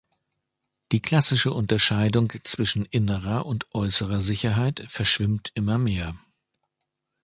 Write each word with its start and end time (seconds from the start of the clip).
Die 0.91 0.99
klassische 0.99 1.51
Unterscheidung 1.53 2.33
zwischen 2.43 2.85
innerer 2.85 3.45
und 3.45 3.71
äußerer 3.75 4.19
Sicherheit 4.19 4.83
verschwimmt 4.89 5.51
immer 5.53 5.77
mehr. 5.77 6.15